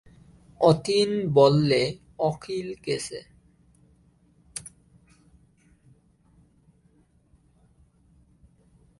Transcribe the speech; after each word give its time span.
অতীন 0.61 1.09
বললে 1.33 1.81
অখিল 2.19 2.67
গেছে। 2.85 3.19